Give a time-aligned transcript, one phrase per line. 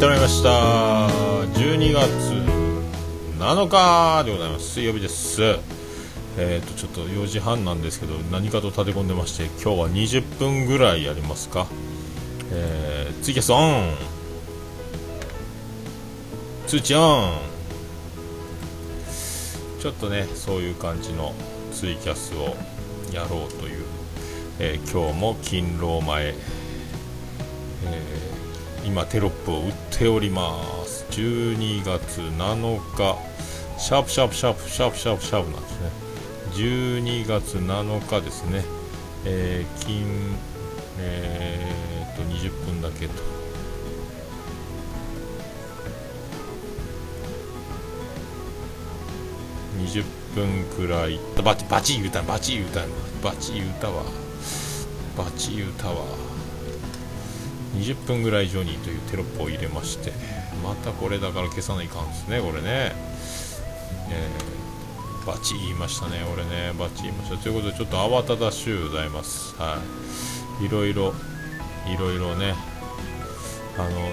[0.00, 0.48] ってまりました。
[0.48, 2.08] 12月
[3.38, 4.70] 7日でございます。
[4.70, 5.42] 水曜日です。
[6.38, 11.66] えっ、ー、とちょっと4時半なんですけど何かと立て込んでまして今日は20分ぐらいやりますか。
[12.50, 13.94] えー、ツイキャスオン。
[16.66, 17.32] 通知オン。
[19.80, 21.34] ちょっとねそういう感じの
[21.74, 22.56] ツイキャスを
[23.12, 23.84] やろうという、
[24.60, 28.39] えー、今日も勤労前、えー、
[28.84, 31.04] 今テロップを打っております。
[31.10, 33.16] 12月7日。
[33.78, 35.90] シャープシャープシャープシャープシャープシャープなんですね。
[36.52, 38.64] 12月7日ですね、
[39.24, 40.36] えー、金
[40.98, 43.14] えー、っと20分だけと。
[49.78, 51.18] 20分くらい。
[51.42, 52.80] バチバチ言うたバチ言うた
[53.22, 54.04] バチ言うたわ。
[55.16, 56.04] バチ言うたわ。
[57.74, 60.12] 20分ぐらいジョニーというテロップを入れまして
[60.62, 62.92] またこれだから消さないかんですねこれね、
[64.10, 66.72] えー、バチ言いましたね俺ね。
[66.78, 67.36] バチ言いました。
[67.36, 69.54] ということでちょっと慌ただしゅうございます。
[69.56, 69.78] は
[70.60, 70.64] い。
[70.64, 71.14] いろいろ
[71.86, 72.54] いろいろね
[73.78, 74.12] あの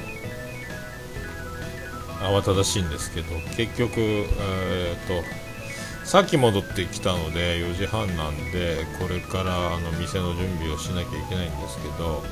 [2.29, 12.23] 慌ただしいんですけど結局えっ、とさっき戻ってきたので4時半なんでこれからあの店の準備をしなきゃいけないんですけど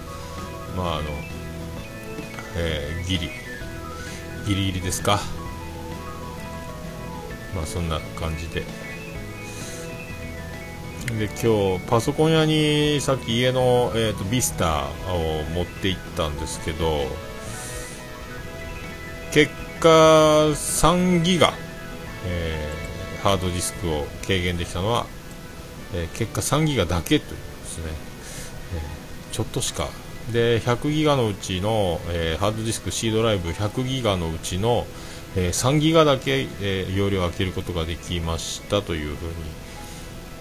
[0.75, 1.09] まああの、
[2.57, 3.29] えー、ギリ
[4.47, 5.19] ギリギリですか。
[7.55, 8.63] まあそんな感じで。
[11.19, 17.05] で今日パソコン屋にさっき家の、えーと、ビスターを持って行ったんですけど
[19.31, 21.53] 結果3ギガ、
[22.25, 22.85] えー
[23.25, 25.07] ハードディスクを軽減できたのは、
[25.95, 27.91] えー、結果3ギガだけというですね、
[29.31, 29.89] ちょっとしか
[30.31, 34.85] で100ギガのうちの、えー、ハードディスク C ドライブ100ギガのうちの、
[35.35, 39.33] え3ギガだけ、え容量を開けることができましたというふうに、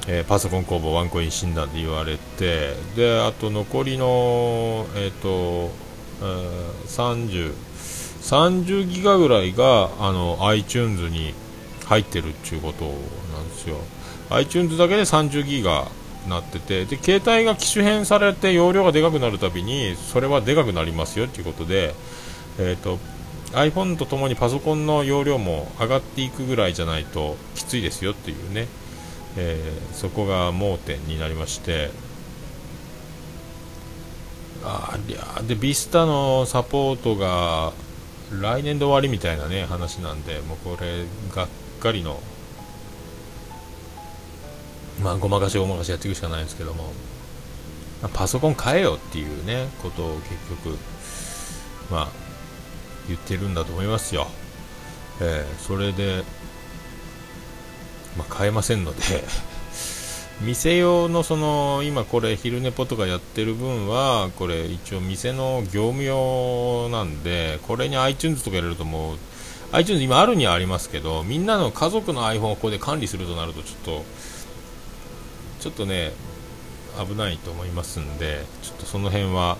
[0.08, 5.70] えパソコン工房ワンコイン診断で言われてであと残りの、えーと
[6.22, 7.54] え30
[8.24, 11.34] 30ギガぐらいがあの iTunes に
[11.84, 12.90] 入ってるっていうことな
[13.42, 13.76] んですよ。
[14.30, 15.86] iTunes だけで30ギガ
[16.28, 21.94] なっててで携帯が機種変されて容量がでかくなるたびにそれはでかくなりますよということで、
[22.58, 22.98] えーと、
[23.52, 28.66] iPhone とともにパソコンの容量も上がっていくぐらいじゃないときついですよっていうね、
[29.36, 31.90] えー、そこが盲点になりまして。
[34.66, 37.74] ありゃでビスタのサポートが
[38.32, 41.48] 来年で終わりみたいなね話なんでもうこれがっ
[41.80, 42.18] かりの
[45.02, 46.84] まあごまかしごまかしやっていくしかないんですけども、
[48.02, 50.30] まあ、パソコン買えよっていうねことを結
[50.64, 50.78] 局
[51.90, 52.08] まあ
[53.08, 54.26] 言ってるんだと思いますよ、
[55.20, 56.22] えー、それで、
[58.16, 59.02] まあ、買えませんので。
[60.40, 69.16] 店用のその今これ昼寝ぽとかやってる分はこれ一応店の業務用なんでこれに iTunes とか入れるともう
[69.70, 74.04] iTunes 今あるにはありますけどみんなの家族の iPhone をここで管理するとなるとちょっと
[75.64, 76.12] ちょっとね
[77.08, 79.56] 危ないと思いますんでちょっとその辺は、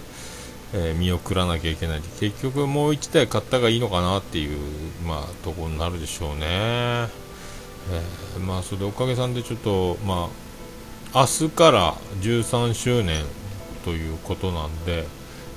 [0.75, 2.03] えー、見送らなきゃいけない。
[2.21, 4.59] 結局もう1台買った方がいいのかなっていう
[5.07, 10.29] まあところになるでしょうね、えー、まあそれでおかげさんでちょっとま
[11.15, 13.25] あ明日から13周年
[13.83, 15.07] ということなんで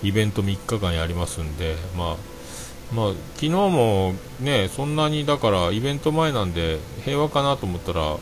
[0.02, 2.16] イベント3日間やりますんでまあ
[2.96, 8.16] まあ、昨日もね、そんなにだからイベント前なんで平和かなと思ったら、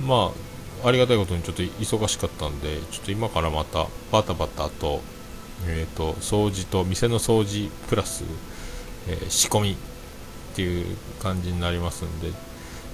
[0.00, 0.41] まあ、
[0.84, 5.00] ありがたいことにちょっと忙しかったんで、ちょっと今からまたバタバタと、
[5.66, 8.24] えっ、ー、と、掃除と、店の掃除プラス、
[9.08, 9.76] えー、仕込みっ
[10.54, 12.32] ていう感じになりますんで、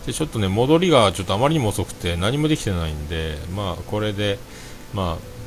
[0.06, 4.38] でちょっとね、戻りがちょっとあまりにも遅くて何もできてないんで、まあ、これで、
[4.94, 5.38] まあ、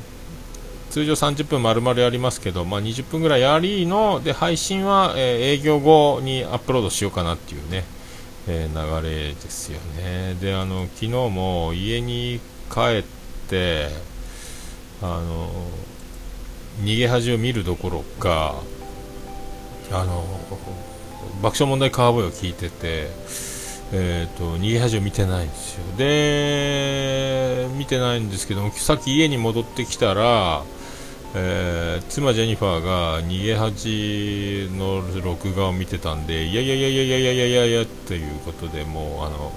[0.90, 7.84] 通常30分丸々やりますけど、まあ、20分ぐらいやりので配信は、えー、営業後にアップロードしようかなっていうね、
[8.48, 10.36] えー、流れですよね。
[10.40, 12.40] であの昨日も家に
[12.72, 13.04] 帰っ
[13.48, 13.88] て
[15.00, 15.50] あの
[16.82, 18.56] 逃げ恥を見るどころか
[19.90, 20.24] あの
[21.42, 23.10] 爆笑問題カーボーイを聞いてて
[23.94, 25.84] えーと、逃げ恥を見てないんですよ。
[25.98, 30.64] で見てないんですけどもさっき家に戻ってきたら
[31.34, 39.52] えー、妻ジェニファーが逃げ恥の録画を見てたんでいやいやいやいやいやいやいやいやということでもうあの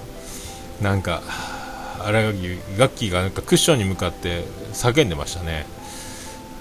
[0.80, 1.22] なんか
[2.00, 2.32] あれ
[2.78, 5.66] ガッキーがなんかクッションに向かって叫んでましたね、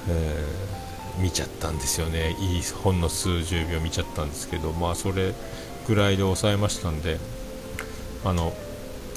[0.10, 0.46] え
[1.18, 5.34] 見ちゃったんですよねいいほんの数十秒見ちゃったんですけどまあそれ
[5.88, 7.20] ぐらいで抑えましたんで
[8.24, 8.54] あの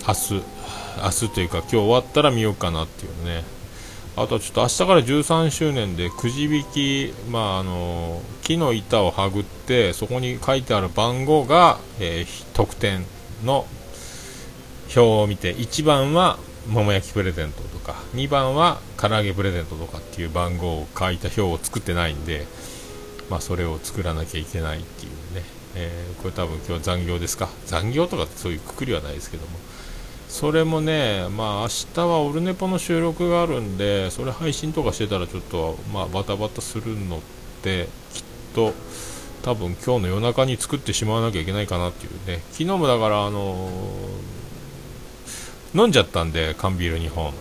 [0.06, 0.42] 明日
[1.02, 3.42] 明日というか今日終わったら見ようかなっていうね
[4.20, 13.04] あとはちょっと明日から13周年でくじ引き、まあ、あの木の板をはぐってそこに書いてある番号が、えー、得点
[13.44, 13.64] の
[14.86, 16.36] 表を見て1番は
[16.68, 22.44] 桃焼きプレゼントとか2番は唐揚げプレゼントとかっていう番号を書いた表を作ってないんで、
[23.30, 25.44] まあ、それを作らなきゃいけないっていうね、
[25.76, 27.48] えー、これ多分今日残業ですか？
[27.66, 29.67] 残業とかってそういうくくりはないですけども。
[30.28, 37.20] それもね、まあ明日はオルネポの収録があるんで、それ配信とかしてたらちょっと、まあ、バタバタするのっ
[37.62, 38.22] て、きっ
[38.54, 38.74] と、
[39.42, 47.32] 多分今日の夜中に作ってしまわなきゃいけないかなっていうね、昨日もだから、あのー、飲んじゃったんで、缶ビール2本。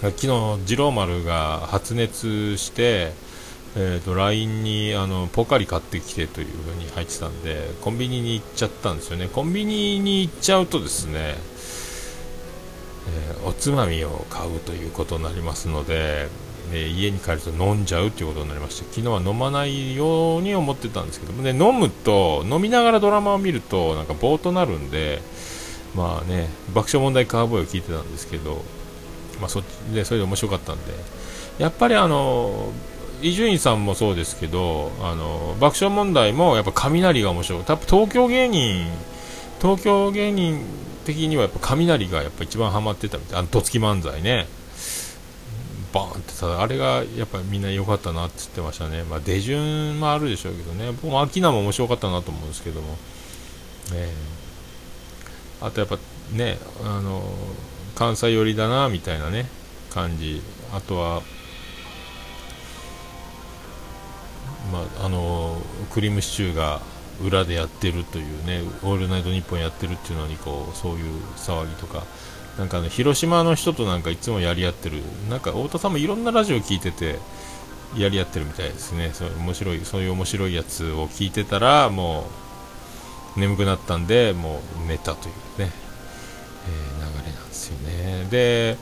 [0.00, 0.28] 昨日、
[0.64, 3.12] 次郎丸が発熱して、
[3.76, 11.36] えーと、LINE にあのポカリ買ってきてという風に入ってたんでコンビニに行っちゃったんですよねコンビニに行っちゃうとですね
[13.08, 16.28] えー、おつまみを買うということになりますので、
[16.72, 25.20] え、家に帰ると飲んじゃうということになりまして昨日は飲まないように思ってたんですけどもね飲むと飲みながらドラマを見るとなんかぼーっとなるんで
[25.96, 28.62] まあね爆笑問題カーボーイを聞いてたんですけど、
[29.40, 30.92] まあ、そっちでそれで面白かったんで
[31.58, 32.72] やっぱりあの
[33.22, 37.64] 伊集院さんもそうですけどあの爆笑問題もやっぱ雷が面白い。
[37.64, 38.86] 多分東京芸人
[39.60, 40.64] 東京芸人
[41.04, 43.38] 的にはやっぱ雷がやっぱ一番ハマってたみたい。
[43.38, 44.46] あのどつき漫才ね。
[45.92, 49.02] バーンってさあれがやっぱみんな良かったなって言ってましたね。
[49.02, 50.92] まあ出順もあるでしょうけどね。
[50.92, 52.96] 僕も秋名も面白かったなと思うんですけども、
[53.94, 55.98] えー、あとやっぱ
[56.32, 57.22] ねあの
[57.96, 59.48] 関西寄りだなみたいなね。
[59.90, 60.40] 感じ。
[60.72, 61.22] あとは
[64.72, 65.60] まああの
[65.92, 66.80] クリームシチューが
[67.22, 72.04] 裏でやってるというね「オールナイトニッポン」やってるっていうのにこうそういう騒ぎとか。
[72.58, 75.02] なんか、ね、広島の人となんかいつもやり合ってる。
[75.30, 77.18] なんか太田さんもいろんなラジオ聞いてて
[77.96, 79.12] やり合ってるみたいですね。
[79.14, 82.26] そう面白いそういう面白いやつを聞いてたらも
[83.36, 85.70] う眠くなったんでもう寝たというね、
[86.68, 88.26] えー、流れなんですよね。
[88.30, 88.76] で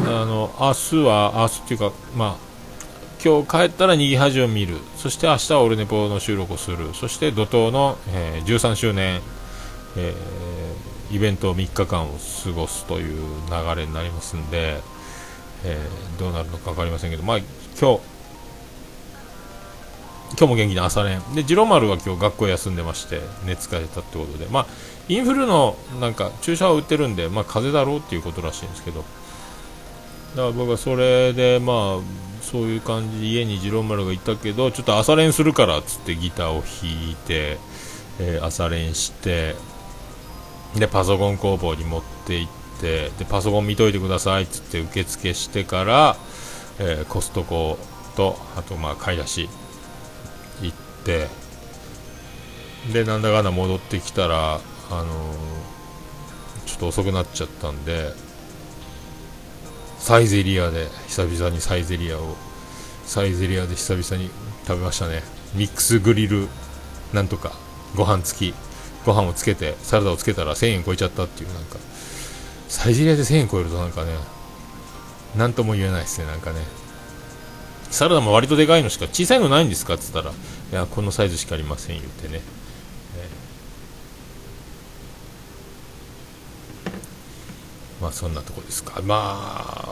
[0.00, 2.51] あの明日は明日っていうかまあ
[3.24, 4.78] 今日帰ったら逃げ恥を見る。
[4.96, 6.92] そして明日はオルネポの収録をする。
[6.92, 9.20] そして怒涛の、えー、13周年、
[9.96, 14.80] えー、イベントを3日間を過ごすという流れになりますんで、
[15.64, 17.46] えー、どうなるのか分かりませんけど、まあ、今
[17.98, 18.00] 日
[20.36, 21.20] 今日も元気な朝練。
[21.32, 24.66] で次郎丸は今日学校休んでまして熱が出たってことで、まあ、
[25.08, 29.04] インフルのなんか注射を打ってるんで、まあ、風邪だろうっていうことらしいんですけど。
[30.34, 37.58] だから僕はそれでまあそういう感じで家に次郎丸がいたけどちょっと朝練するからっつってギターを弾いて、
[38.20, 39.54] えー、朝練して
[40.76, 46.16] でパソコン工房に持って行ってでパソコン見といてくださいっつって受付してから、
[46.78, 47.78] えー、コストコ
[48.16, 49.48] とあとまあ買い出し
[50.62, 51.28] 行って
[52.92, 54.58] でなんだかんだ戻ってきたらあ
[54.90, 58.10] のー、ちょっと遅くなっちゃったんで
[60.02, 62.34] サイゼリアで久々にサイゼリアを
[63.04, 64.30] サイゼリアで久々に
[64.66, 65.22] 食べましたね。
[65.54, 66.48] ミックスグリル
[67.12, 67.52] なんとか
[67.94, 68.54] ご飯付き
[69.06, 71.76] ご飯をつけてサラダをつけたら1000円超えちゃったっていうなんか。
[72.68, 74.10] サイゼリアで1000円超えるとなんかね
[75.36, 76.58] 何とも言えないですねなんかね。
[77.92, 80.34] サラダも割とでかいのしか小さいのないんですかって言ったらい
[80.74, 82.40] やこのサイズしかありません言ってね。
[88.02, 89.00] まあそんなとこですか。
[89.02, 89.14] ま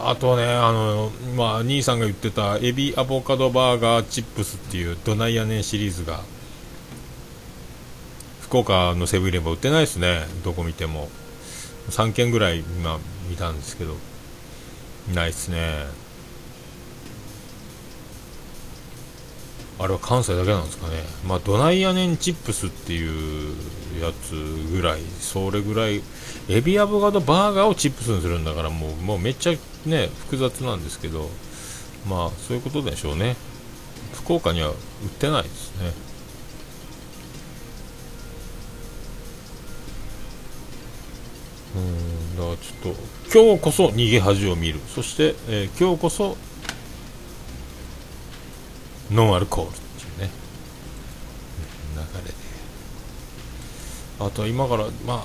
[0.05, 6.21] あ、あとね、あの、まあ、兄さんが言ってたエビアボカドバーガーチップスっていうどないやねんシリーズが、
[8.40, 11.09] 福岡のセブンイレブン売ってないですね、どこ見ても。
[11.90, 12.99] 3軒ぐらい今
[13.29, 13.95] 見たんですけど、
[15.14, 15.87] ないっすね。
[19.80, 21.02] あれは関西だけなんですかね。
[21.26, 23.54] まあ、どないやねんチップスっていう
[24.00, 24.34] やつ
[24.70, 26.02] ぐらい、それぐらい、
[26.50, 29.52] エビアボカドバーガーをチップスにするんだからもうもうめっちゃ
[29.87, 31.30] ね複雑なんですけど
[32.08, 33.37] まあそういうことでしょうね。
[34.12, 34.76] 福岡には売っ
[35.08, 35.92] てないですね。
[41.76, 44.80] うんだからちょっと今日こそ逃げ恥を見る。
[44.94, 46.37] そして、えー、今日こそ
[49.11, 50.31] ノンアルコールっていうね。
[51.97, 52.35] 流れで。
[54.21, 55.25] あと今からまあ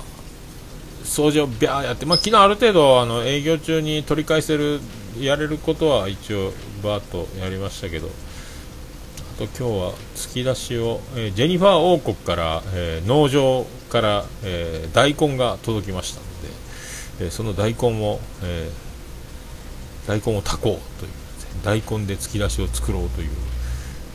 [1.04, 4.80] 掃除をビャーやって、まあ、昨日ある程度あの営業中に取り返せる
[5.20, 6.52] やれることは一応
[6.82, 8.08] バーッとやりましたけど。
[8.08, 16.26] あと今日は突き出しを、えー、ジェニファー王国から、えー、農場から、えー、大根が届きましたの
[17.18, 18.70] で、えその大根を、え
[20.06, 21.12] 大根を炊こうという
[21.62, 23.30] 大根で突き出しを作ろうという、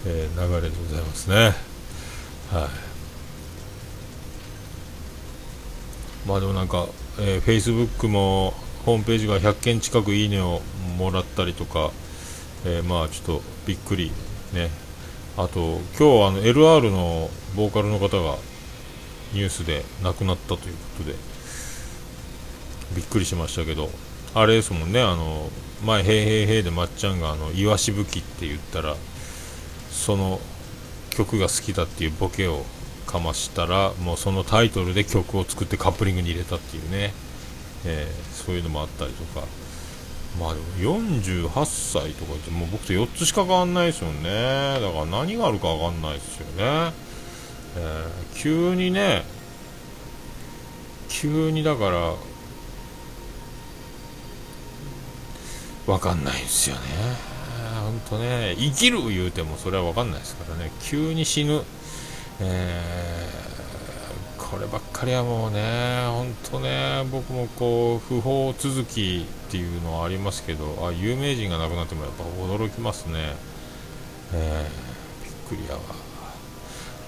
[0.05, 1.35] え流れでございますね。
[1.35, 2.91] はい。
[6.27, 6.87] まあでもなんか、
[7.19, 8.53] えー、Facebook も
[8.85, 10.61] ホームページが100件近くいいねを
[10.97, 11.91] もらったりとか、
[12.65, 14.11] えー、まあちょっとびっくり
[14.53, 14.69] ね。
[15.37, 18.37] あと今日あの LR のボーカルの方が
[19.33, 21.15] ニュースで亡くなったということで
[22.95, 23.89] びっくりしましたけど
[24.33, 25.49] あれですもんねあの
[25.85, 28.95] 前「へいへいへい」でまっちゃんがあの「岩しぶき」って言ったら
[29.91, 30.39] その
[31.11, 32.63] 曲が好きだっていうボケを
[33.05, 37.13] かましたらもうそのタイトルで曲を作ってカップリングに入れたっていうね、
[37.85, 39.45] えー、そういうのもあったりとか。
[40.39, 44.79] まあでも48歳とかってもう僕と4つしか変わんないですよね。
[44.79, 46.93] だから何があるか分かんないですよね、
[47.75, 49.23] えー、急にね
[51.09, 52.15] 急にだから
[55.85, 56.81] 分かんないですよね。
[57.91, 60.71] 本当ね生きる言うてもそれは分かんないですからね。
[60.81, 61.61] 急に死ぬ。
[62.39, 73.35] えー、こればっかりはもうね本当ね僕もこう不法続きっていうのはありますけどあ有名人が亡くなってもやっぱ驚きますね。
[74.33, 75.81] えー、びっくりやわ。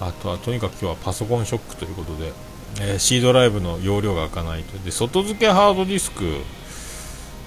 [0.01, 2.33] あとはとにかく今日はパソコンショックということで、
[2.81, 4.77] えー、C ドライブの容量が開かないと。
[4.79, 6.41] で外付けハードディスク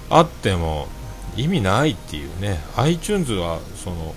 [0.09, 0.87] あっても
[1.37, 2.59] 意味ないっていうね。
[2.75, 4.13] iTunes はその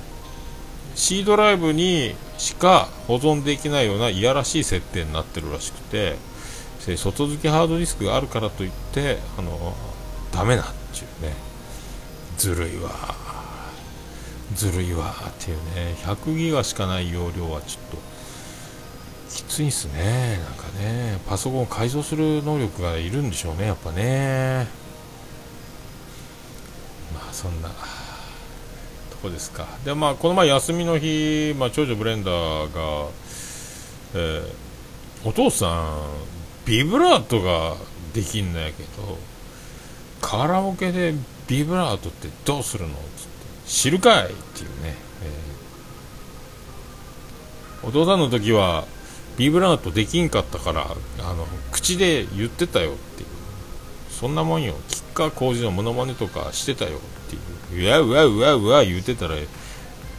[0.94, 6.16] C ドライブにしか保存できないようないやらしい設定になってるらしくて
[6.96, 9.74] 外付けハードディスクがあるからといってあの
[10.32, 11.34] ダメなっていうね。
[12.36, 12.90] ずるいわ。
[14.54, 15.94] ずるいわっていうね。
[16.04, 17.98] 100ギガしかない容量はちょっと
[19.30, 20.38] きついっすね。
[20.42, 21.20] なんかね。
[21.28, 24.79] パソコンを改造する能力がいるんでしょうねやっぱね。
[27.32, 27.74] そんなと
[29.22, 29.66] こですか。
[29.84, 33.08] でまあこの前休みの日、まあ、長女ブレンダーが、
[34.14, 35.98] えー、お父さん
[36.64, 37.74] ビブラートが
[38.12, 39.18] できんのやけど
[40.20, 41.14] カラオケで
[41.46, 43.02] ビブラートってどうするのっつって
[43.66, 44.94] 知るかいっていうね、
[47.82, 48.84] えー、お父さんの時は
[49.36, 50.86] ビブラートできんかったから
[51.20, 53.39] あの口で言ってたよっていう。
[54.20, 54.74] そんなもんよ。
[54.88, 59.46] 吉川晃司のモノマネとかしてたよっていううわうわうわうわ言うてたらい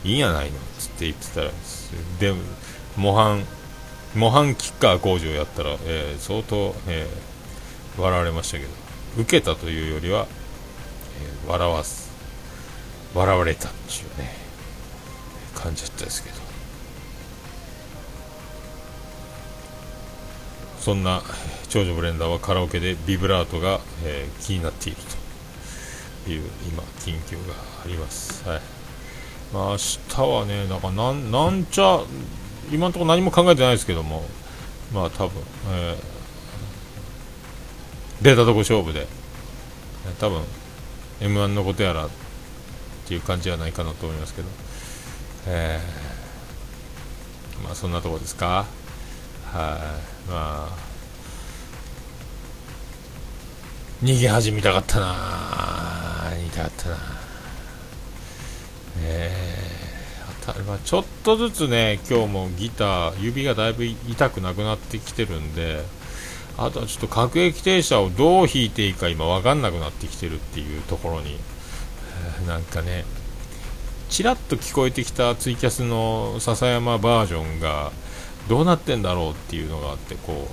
[0.04, 1.52] いんやないのつって言ってたら
[2.20, 2.34] で
[2.98, 3.44] 模範
[4.16, 8.70] 模範吉川工事をやったら、えー、相当、えー、笑われましたけど
[9.20, 10.26] 受けたというよりは、
[11.46, 12.12] えー、笑わす
[13.14, 14.34] 笑われたっていうね
[15.54, 16.51] 感じだったですけど。
[20.82, 21.22] そんな
[21.70, 24.98] 長女ブレンダーはカラオケでビブラートが、えー、気になっている
[26.26, 27.54] という今近況が
[27.86, 28.62] あります、はい。
[29.54, 32.02] まあ、明日はねなんかなんなんちゃ
[32.72, 34.26] 今のところ何も考えてないですけども。
[34.94, 39.08] まあ多分、えー、出たとこ勝負で。
[40.20, 40.42] 多分
[41.22, 42.10] m 1のことやらっ
[43.08, 44.48] ていう感じじゃないかなと思いますけど。
[45.48, 48.66] えー、まあそんなところですか？
[49.52, 49.78] は
[50.28, 50.30] い。
[50.30, 50.92] まあ
[54.04, 55.14] 逃げ恥見たかったな。
[56.34, 56.98] 逃げたかったな。
[59.04, 59.62] え。
[60.42, 65.84] ー、たまあ、ちょっとずつね今日もギター指がだいぶ痛くなくなってきてるんで
[66.58, 71.38] あとはちょっと各駅停車をどう引いていいか今分かんなくなってきてるっていうところに、
[72.46, 73.06] なんかね
[74.10, 77.92] ちらっと聞こえてきたツイキャスの笹山バージョンが
[78.48, 80.48] どうなってんだろうっていうのがあってこ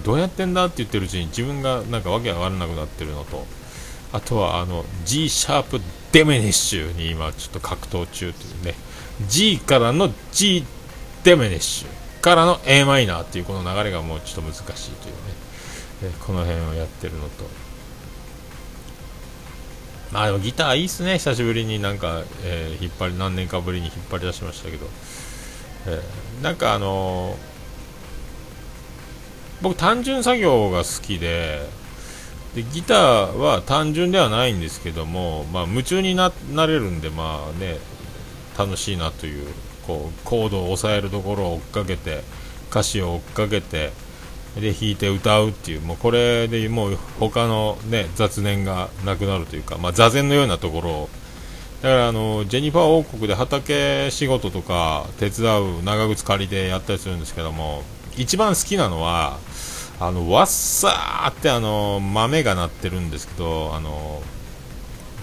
[0.00, 3.46] うどうやってんだって言ってるうちに自分がなんかわけわからなくなってるのと
[4.12, 5.80] あとはあの G シャープ
[6.12, 8.74] デメニッシュに今ちょっと格闘中というね
[9.28, 10.64] G からの G
[11.24, 15.20] デメニッシュからの a マイナーっていうこの流れがもうちょっと難しいというね、
[16.04, 17.44] えこの辺をやってるのと。
[20.12, 21.14] まあでもギターいいっすね。
[21.14, 24.86] 久しぶりになんか、えー、引っ張り何年かぶりに引っ張り出しましたけど。
[25.86, 27.36] えー、なんかあのー、
[29.62, 31.68] 僕単純作業が好きで
[32.54, 37.78] でギターは単純ではないんですけども、まあ、夢中になれるんで、まあね、
[38.58, 39.46] 楽しいなという
[39.86, 42.22] こうコードを押さえるところを追っかけて
[42.70, 43.92] 歌詞を追っかけて
[44.54, 51.08] で弾いて歌うっていうもうこれでもう他の、ね、雑念がなくなるというか、まあ、座禅のようなところを
[51.82, 57.82] だからあのジェニファー王国で畑仕事とか手伝う長靴借りてやったりするんですけども
[58.16, 59.38] 一番好きなのは
[59.98, 64.22] あのワッサーってあの豆が鳴ってるんですけどあの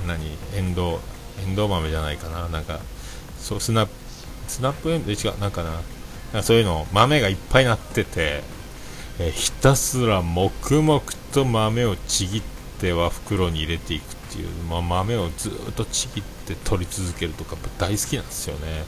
[0.05, 0.19] 何
[0.53, 0.99] エンド
[1.41, 2.47] エンドウ豆じゃないかな。
[2.49, 2.79] なんか
[3.37, 3.93] そうスナップ
[4.47, 5.63] スナップエンド違うなんか
[6.33, 6.41] な。
[6.43, 8.43] そういうの豆がいっぱいなってて、
[9.19, 11.01] えひたすら黙々
[11.33, 12.41] と豆をちぎっ
[12.79, 18.83] ては袋に入れていくっていう、まあ、豆をずっとちぎって取り続けるとか大好きなんですよね。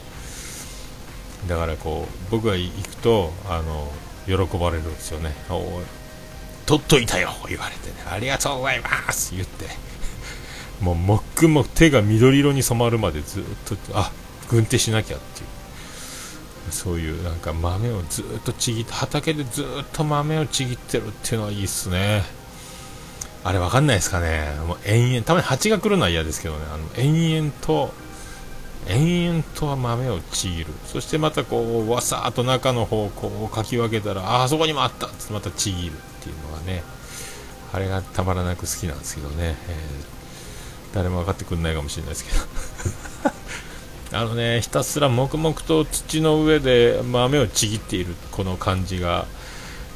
[1.48, 3.90] だからこう僕が行くとあの
[4.26, 5.34] 喜ばれるんですよね。
[6.64, 7.96] 取っといたよ言われてね。
[8.08, 9.66] ありがとうございます言って。
[10.80, 14.12] もう黙々手が緑色に染まるまでずっとあ
[14.48, 15.46] 軍手しなきゃっていう。
[16.70, 22.22] そういうなんか豆をずっとちぎって畑でずっと豆をちぎってるっていうのはいいっすね。
[23.44, 24.48] あれわかんないですかね。
[24.66, 26.64] もう延々たまに蜂が来るのは嫌ですけどね。
[26.72, 27.92] あの延々と
[28.88, 30.66] 延々と豆をちぎる。
[30.86, 36.82] そしてまたこうわさーっと中の方向をかき分けたらああそこにもあったってまたちぎるっていうのがね
[37.72, 42.38] あれがたまらなく好きなんですけどね、えー、誰も分かってくんないかもしれないですけど。
[44.14, 49.26] あのねひたすら黙々と土の上で豆をちぎっているこの感じが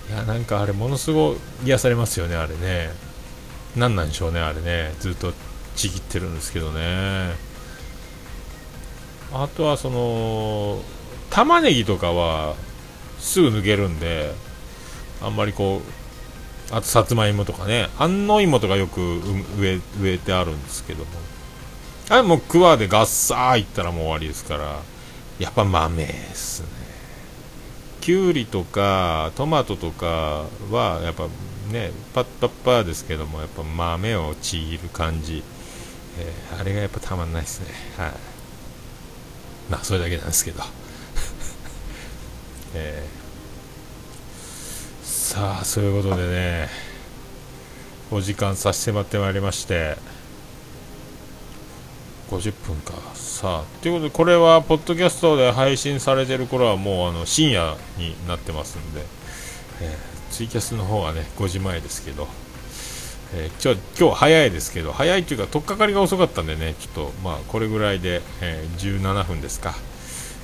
[0.08, 3.05] いやなんかあれものすごい癒されますよねあれね。
[3.76, 4.94] 何なんでしょうねあれね。
[5.00, 5.32] ずっと
[5.74, 7.34] ちぎってるんですけどね。
[9.32, 10.80] あとはその
[11.30, 12.54] 玉ねぎとかは
[13.18, 14.32] すぐ抜けるんで
[15.20, 15.82] あんまりこ
[16.70, 17.88] うあとさつまいもとかね。
[17.98, 19.20] 安納芋とかよく
[19.58, 21.10] 植え植えてあるんですけども。
[22.08, 24.80] あれもうクワでガッサーいったらもう終わりですから。
[25.38, 26.68] やっぱ豆ですね。
[28.00, 31.26] きゅうりとかトマトとかはやっぱ
[31.72, 35.42] ねパッパッパーですけどもやっぱ豆をちぎる感じ、
[36.18, 37.66] えー、あれがやっぱたまんないですね。
[37.96, 38.12] はい。
[39.70, 40.62] まあそれだけなんですけど。
[42.74, 46.68] えー、さあそういうことでね
[48.10, 49.96] お時間させてもらってまいりまして。
[52.30, 52.94] 50分か。
[53.14, 59.04] さあということでこれはポッドキャストで配信されてる頃はもうあの深夜になってますんで、
[59.80, 62.28] えー、ツイキャスの方はね5時前ですけど
[63.34, 69.74] えー、今日今日早いですけど早いというか取っかかりが遅かったんでねちょっとまあこれぐらいで、えー、17分ですか、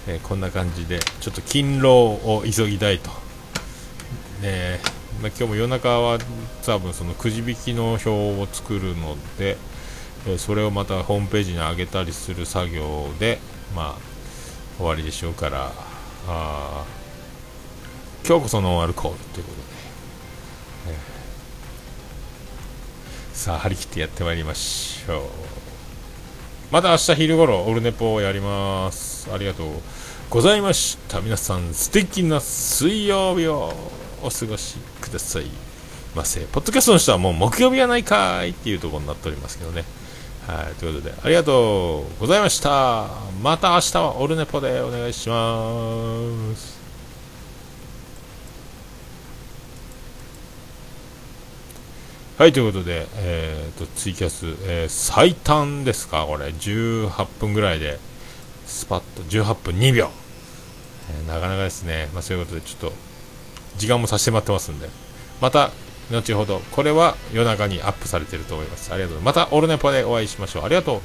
[0.09, 3.11] えー、こんな感じでちょっと勤労を急ぎたいと、
[4.41, 4.81] ね
[5.21, 6.19] まあ、今日も夜中は
[6.65, 9.59] 多分そのくじ引きの表を作るので、
[10.27, 13.39] えそれをまたホームページに上げたりする作業で
[13.77, 13.99] まあ
[14.79, 15.71] 終わりでしょうから
[16.27, 16.85] あ
[18.27, 19.63] 今日こそノンアルコールということで、
[20.89, 21.23] えー
[23.35, 25.23] さあ張り切ってやってまいりましょう。
[26.71, 29.29] また明日昼頃オルネポをやります。
[29.33, 29.67] ありがとう
[30.31, 31.21] ございました。
[31.21, 33.73] 皆さん素敵な水曜日を
[34.23, 35.47] お過ごしください
[36.15, 36.41] ませ。
[36.43, 39.85] ポッドキャストの人はもう木曜日やないかいっていうところになっておりますけどね。
[40.47, 40.75] はい。
[40.75, 43.09] ということでありがとうございました。
[43.43, 46.82] また明日はオルネポでお願いします。
[52.43, 58.01] はい、ということで、えーと、ツイキャス、えー、最短ですか、これ、18分ぐらいで、
[58.67, 60.11] スパッと18分2秒、
[61.09, 62.93] えー、なかなかですね、まあ、そういうことで、ちょっと、
[63.77, 64.89] 時間もさせてもらってますんで、
[65.41, 65.71] また、
[66.11, 68.93] 後ほど、これは夜中にアップされてると思います。
[68.93, 70.65] ありがとうまた、オルネポでお会いしましょう。
[70.65, 71.01] ありがとう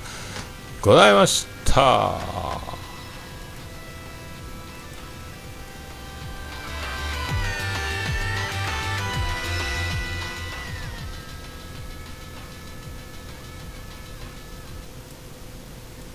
[0.81, 2.56] ございました。